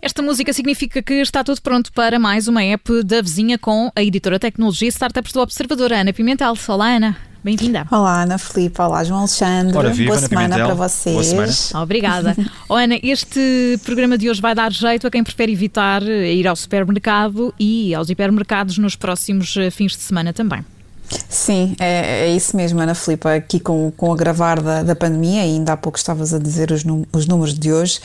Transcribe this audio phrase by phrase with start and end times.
[0.00, 4.04] Esta música significa que está tudo pronto para mais uma app da vizinha com a
[4.04, 6.54] editora Tecnologia Startups do Observador, Ana Pimentel.
[6.68, 7.27] Olá, Ana.
[7.48, 7.86] Bem-vinda.
[7.90, 8.78] Olá, Ana Filipe.
[8.78, 9.74] Olá, João Alexandre.
[9.74, 10.66] Ora, viva, Boa Ana semana Pimentel.
[10.66, 11.32] para vocês.
[11.32, 11.82] Boa semana.
[11.82, 12.36] Obrigada.
[12.70, 16.46] Oh, Ana, este programa de hoje vai dar jeito a quem prefere evitar eh, ir
[16.46, 20.62] ao supermercado e aos hipermercados nos próximos eh, fins de semana também.
[21.28, 23.28] Sim, é, é isso mesmo, Ana Filipe.
[23.28, 26.70] Aqui com, com o agravar da, da pandemia, e ainda há pouco estavas a dizer
[26.70, 28.00] os, os números de hoje,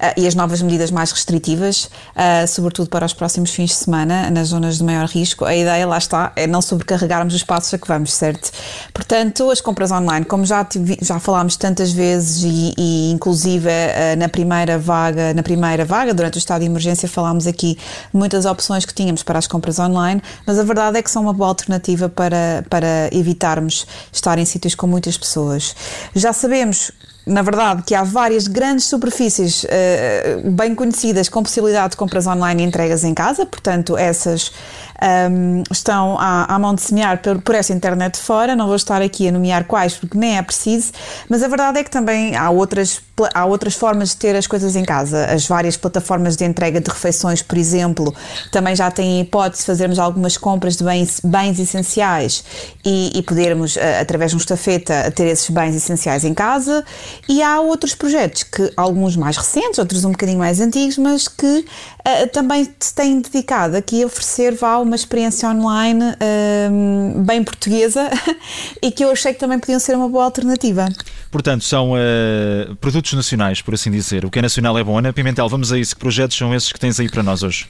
[0.00, 4.30] ah, e as novas medidas mais restritivas, ah, sobretudo para os próximos fins de semana,
[4.30, 7.78] nas zonas de maior risco, a ideia, lá está, é não sobrecarregarmos os passos a
[7.78, 8.50] que vamos, certo?
[8.94, 14.16] Portanto, as compras online, como já, tive- já falámos tantas vezes, e, e inclusive ah,
[14.16, 17.76] na primeira vaga, na primeira vaga, durante o estado de emergência, falámos aqui
[18.14, 21.32] muitas opções que tínhamos para as compras online, mas a verdade é que são uma
[21.34, 25.74] boa alternativa para, para evitarmos estar em sítios com muitas pessoas.
[26.14, 26.90] Já sabemos.
[27.26, 32.62] Na verdade, que há várias grandes superfícies eh, bem conhecidas com possibilidade de compras online
[32.62, 34.52] e entregas em casa, portanto, essas
[35.00, 38.56] ahm, estão à, à mão de semear por, por esta internet fora.
[38.56, 40.92] Não vou estar aqui a nomear quais, porque nem é preciso,
[41.28, 43.00] mas a verdade é que também há outras,
[43.34, 45.26] há outras formas de ter as coisas em casa.
[45.26, 48.14] As várias plataformas de entrega de refeições, por exemplo,
[48.50, 52.44] também já têm a hipótese de fazermos algumas compras de bens, bens essenciais
[52.84, 56.84] e, e podermos, eh, através de um estafeta, ter esses bens essenciais em casa.
[57.28, 61.64] E há outros projetos, que alguns mais recentes, outros um bocadinho mais antigos, mas que
[62.04, 68.10] eh, também se têm dedicado aqui a oferecer vá, uma experiência online ehm, bem portuguesa
[68.82, 70.88] e que eu achei que também podiam ser uma boa alternativa.
[71.30, 74.24] Portanto, são eh, produtos nacionais, por assim dizer.
[74.24, 74.98] O que é nacional é bom.
[74.98, 75.94] Ana Pimentel, vamos a isso.
[75.94, 77.68] Que projetos são esses que tens aí para nós hoje?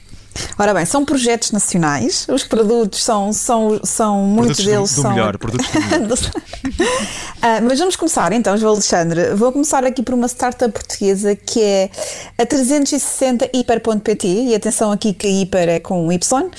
[0.57, 5.11] Ora bem, são projetos nacionais, os produtos são, são, são muitos deles do, do são.
[5.11, 5.37] melhor.
[5.37, 6.17] Produtos do melhor.
[7.39, 9.35] Ah, mas vamos começar então, João Alexandre.
[9.35, 11.89] Vou começar aqui por uma startup portuguesa que é
[12.37, 16.49] a 360 hiper.pt e atenção aqui que hiper é com Y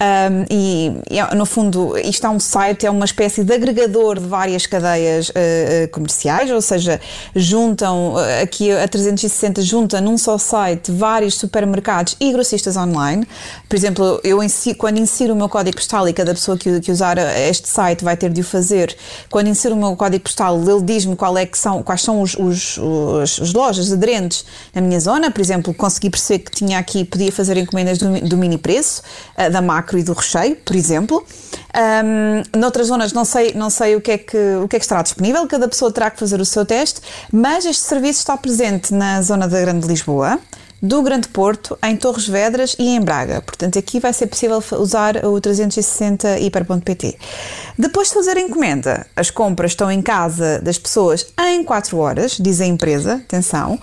[0.00, 4.26] Ahm, e, e, no fundo isto é um site, é uma espécie de agregador de
[4.26, 5.38] várias cadeias ah,
[5.84, 7.00] ah, comerciais, ou seja,
[7.34, 13.26] juntam ah, aqui a 360 junta num só site vários supermercados e grossistas online.
[13.68, 16.90] Por exemplo, eu insi- quando insiro o meu código postal e cada pessoa que, que
[16.92, 17.18] usar
[17.48, 18.96] este site vai ter de o fazer,
[19.30, 23.40] quando insiro o meu código postal, ele diz-me é são, quais são os, os, os-
[23.40, 24.44] as lojas aderentes
[24.74, 25.30] na minha zona.
[25.30, 29.02] Por exemplo, consegui perceber que tinha aqui, podia fazer encomendas do, do mini preço,
[29.36, 31.24] ah, da macro e do recheio, por exemplo.
[31.74, 34.84] Ahm, noutras zonas não sei, não sei o, que é que, o que é que
[34.84, 37.00] estará disponível, cada pessoa terá que fazer o seu teste,
[37.32, 40.38] mas este serviço está presente na zona da Grande Lisboa,
[40.80, 43.42] do Grande Porto, em Torres Vedras e em Braga.
[43.42, 47.18] Portanto, aqui vai ser possível usar o 360 hiper.pt.
[47.76, 52.36] Depois de fazer a encomenda, as compras estão em casa das pessoas em 4 horas,
[52.38, 53.78] diz a empresa, atenção,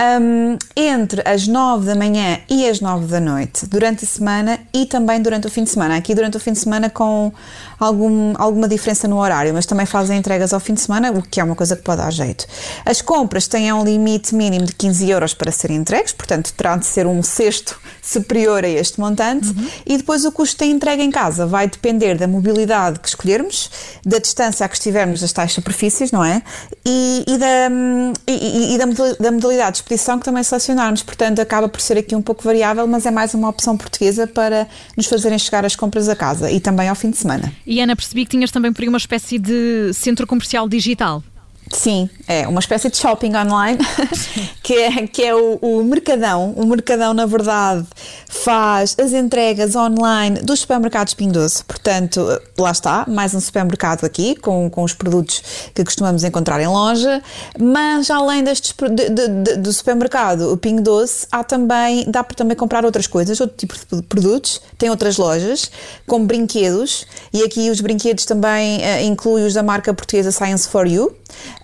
[0.00, 4.86] hum, entre as 9 da manhã e as 9 da noite, durante a semana e
[4.86, 5.96] também durante o fim de semana.
[5.96, 7.32] Aqui durante o fim de semana com
[7.78, 11.40] algum, alguma diferença no horário, mas também fazem entregas ao fim de semana, o que
[11.40, 12.46] é uma coisa que pode dar jeito.
[12.84, 16.86] As compras têm um limite mínimo de 15 euros para serem entregues, portanto terá de
[16.86, 19.48] ser um cesto superior a este montante,
[19.86, 23.70] e depois o custo da entrega em casa vai depender da mobilidade que escolhermos,
[24.04, 26.42] da distância a que estivermos das tais superfícies, não é?
[26.84, 31.02] E, e da, hum, e, e- da modali- da modalidade de expedição que também selecionarmos.
[31.02, 34.68] Portanto, acaba por ser aqui um pouco variável, mas é mais uma opção portuguesa para
[34.96, 37.52] nos fazerem chegar as compras a casa e também ao fim de semana.
[37.66, 41.22] E Ana, percebi que tinhas também por aí uma espécie de centro comercial digital.
[41.70, 43.78] Sim, é uma espécie de shopping online,
[44.62, 46.52] que é, que é o, o Mercadão.
[46.56, 47.86] O Mercadão, na verdade,
[48.26, 51.62] faz as entregas online dos supermercados Pingo Doce.
[51.64, 52.26] Portanto,
[52.58, 55.42] lá está, mais um supermercado aqui, com, com os produtos
[55.74, 57.22] que costumamos encontrar em loja.
[57.58, 60.82] Mas, além destes, de- de- de- do supermercado, o Pingo
[61.30, 64.60] há também, dá para também comprar outras coisas, outro tipo de produtos.
[64.78, 65.70] Tem outras lojas,
[66.06, 67.06] como brinquedos.
[67.32, 71.14] E aqui os brinquedos também eh, incluem os da marca portuguesa Science for You.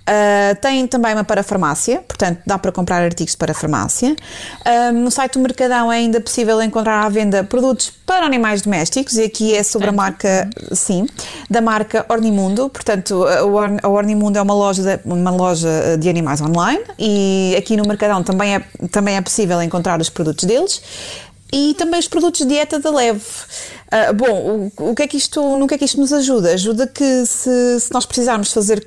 [0.06, 4.14] Uh, tem também uma para farmácia, portanto dá para comprar artigos para farmácia.
[4.92, 9.16] Um, no site do Mercadão é ainda possível encontrar à venda produtos para animais domésticos
[9.16, 11.06] e aqui é sobre a marca, sim,
[11.48, 12.68] da marca Ornimundo.
[12.68, 17.54] Portanto, a Orn- a Ornimundo é uma loja, de, uma loja de animais online e
[17.56, 18.60] aqui no Mercadão também é,
[18.90, 20.82] também é possível encontrar os produtos deles.
[21.50, 23.22] E também os produtos de dieta da Leve.
[23.90, 26.52] Ah, bom, o, o que é que isto, no que é que isto nos ajuda?
[26.52, 28.84] Ajuda que se, se nós precisarmos fazer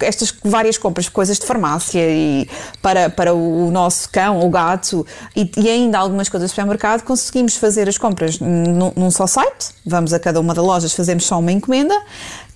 [0.00, 2.48] estas várias compras, coisas de farmácia e
[2.82, 7.56] para, para o nosso cão ou gato e, e ainda algumas coisas de supermercado, conseguimos
[7.56, 9.68] fazer as compras num, num só site.
[9.84, 11.94] Vamos a cada uma das lojas, fazemos só uma encomenda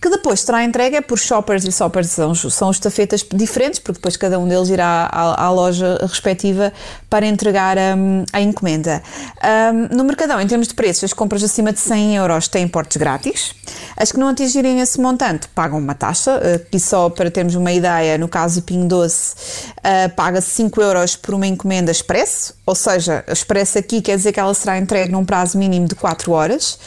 [0.00, 4.38] que depois será entregue por shoppers e shoppers são, são estafetas diferentes, porque depois cada
[4.38, 6.72] um deles irá à, à loja respectiva
[7.10, 9.02] para entregar um, a encomenda.
[9.44, 12.96] Um, no Mercadão, em termos de preços, as compras acima de 100 euros têm portes
[12.96, 13.54] grátis.
[13.94, 16.39] As que não atingirem esse montante pagam uma taxa,
[16.72, 19.34] e uh, só para termos uma ideia, no caso do Pingo Doce,
[19.78, 24.40] uh, paga-se 5 euros por uma encomenda expresso, ou seja, expresso aqui quer dizer que
[24.40, 26.78] ela será entregue num prazo mínimo de 4 horas.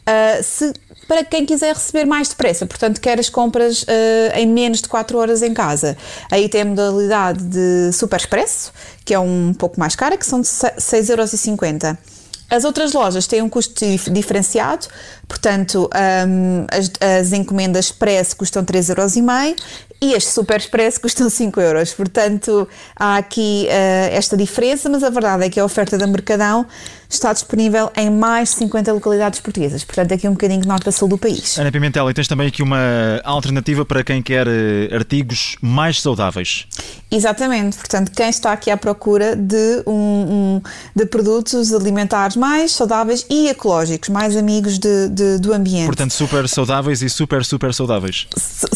[0.00, 0.72] Uh, se
[1.10, 3.86] para quem quiser receber mais depressa, portanto, quer as compras uh,
[4.36, 5.96] em menos de 4 horas em casa.
[6.30, 8.72] Aí tem a modalidade de Super Expresso,
[9.04, 11.98] que é um pouco mais cara, que são de 6,50€.
[12.50, 14.88] As outras lojas têm um custo diferenciado,
[15.28, 19.56] portanto, um, as, as, encomendas Expresso custam 3,5€
[20.00, 21.92] e as Super Expresso custam 5 euros.
[21.92, 26.66] Portanto, há aqui uh, esta diferença, mas a verdade é que a oferta da Mercadão
[27.10, 30.92] está disponível em mais de 50 localidades portuguesas, portanto aqui um bocadinho de norte a
[30.92, 31.58] sul do país.
[31.58, 36.66] Ana Pimentel, e tens também aqui uma alternativa para quem quer eh, artigos mais saudáveis.
[37.10, 40.62] Exatamente, portanto quem está aqui à procura de, um, um,
[40.94, 45.86] de produtos alimentares mais saudáveis e ecológicos, mais amigos de, de, do ambiente.
[45.86, 48.28] Portanto super saudáveis e super, super saudáveis.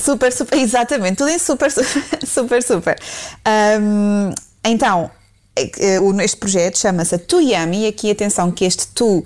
[0.03, 1.70] super, super, exatamente, tudo em super,
[2.26, 2.96] super, super.
[3.81, 4.32] Um,
[4.64, 5.11] então,
[5.56, 9.25] é é, este projeto chama-se Tu Yummy, e aqui atenção que este tu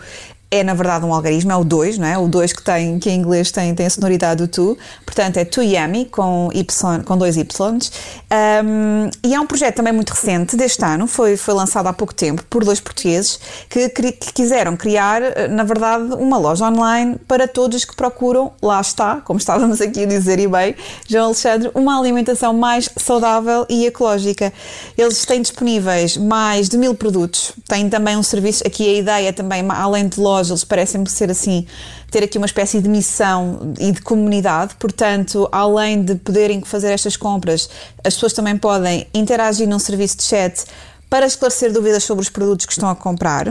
[0.50, 2.16] é na verdade um algarismo, é o 2, não é?
[2.16, 5.44] O 2 que tem, que em inglês tem, tem a sonoridade do tu, portanto é
[5.44, 7.48] tu yummy com, y, com dois Ys.
[7.60, 12.14] Um, e é um projeto também muito recente deste ano, foi, foi lançado há pouco
[12.14, 17.84] tempo por dois portugueses que, que quiseram criar, na verdade, uma loja online para todos
[17.84, 20.74] que procuram, lá está, como estávamos aqui a dizer e bem,
[21.06, 24.52] João Alexandre, uma alimentação mais saudável e ecológica.
[24.96, 29.64] Eles têm disponíveis mais de mil produtos, têm também um serviço, aqui a ideia também,
[29.68, 31.66] além de loja, loja, eles parecem-me ser assim,
[32.10, 37.16] ter aqui uma espécie de missão e de comunidade, portanto, além de poderem fazer estas
[37.16, 37.68] compras,
[38.04, 40.64] as pessoas também podem interagir num serviço de chat
[41.10, 43.46] para esclarecer dúvidas sobre os produtos que estão a comprar.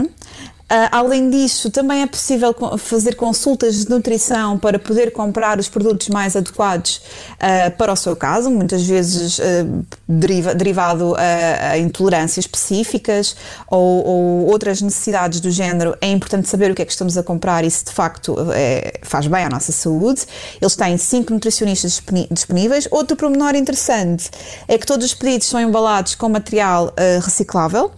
[0.70, 6.10] Uh, além disso, também é possível fazer consultas de nutrição para poder comprar os produtos
[6.10, 6.98] mais adequados
[7.36, 13.34] uh, para o seu caso, muitas vezes uh, deriva, derivado a, a, intolerâncias específicas
[13.70, 15.96] ou, ou, outras necessidades do género.
[16.02, 19.00] É importante saber o que é que estamos a comprar e se de facto é,
[19.04, 20.26] faz bem à nossa saúde.
[20.60, 22.90] Eles têm cinco nutricionistas disponíveis.
[22.92, 24.30] Outro pormenor interessante
[24.68, 26.94] é que todos os pedidos são embalados com material
[27.24, 27.92] reciclável.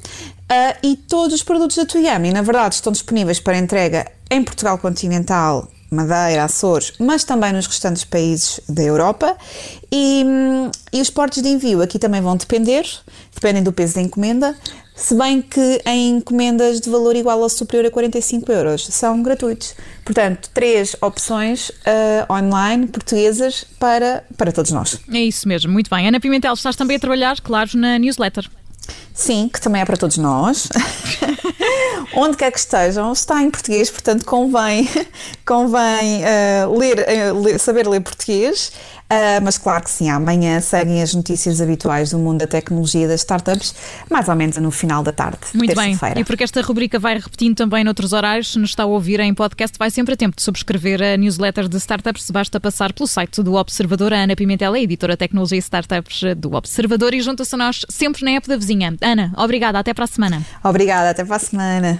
[0.50, 4.80] Uh, e todos os produtos da Tuyami, na verdade, estão disponíveis para entrega em Portugal
[4.80, 9.38] continental, Madeira, Açores, mas também nos restantes países da Europa.
[9.92, 12.84] E, hum, e os portos de envio aqui também vão depender,
[13.34, 14.56] dependem do peso da encomenda,
[14.96, 19.74] se bem que em encomendas de valor igual ou superior a 45 euros são gratuitos.
[20.04, 25.00] Portanto, três opções uh, online portuguesas para, para todos nós.
[25.12, 26.08] É isso mesmo, muito bem.
[26.08, 28.50] Ana Pimentel, estás também a trabalhar, claro, na newsletter.
[29.14, 30.70] Sim, que também é para todos nós.
[32.16, 34.90] Onde quer que estejam, está em português, portanto convém,
[35.46, 38.72] convém uh, ler, uh, ler, saber ler português.
[39.12, 43.08] Uh, mas claro que sim, amanhã seguem as notícias habituais do mundo da tecnologia e
[43.08, 43.74] das startups,
[44.08, 45.40] mais ou menos no final da tarde.
[45.56, 48.86] Muito bem, e porque esta rubrica vai repetindo também noutros horários, se nos está a
[48.86, 52.30] ouvir em podcast, vai sempre a tempo de subscrever a newsletter de startups.
[52.30, 54.14] Basta passar pelo site do Observador.
[54.14, 57.86] A Ana Pimentel é editora de tecnologia e startups do Observador e junta-se a nós
[57.90, 58.96] sempre na app da vizinha.
[59.02, 60.46] Ana, obrigada, até para a semana.
[60.64, 62.00] Obrigada, até para a semana.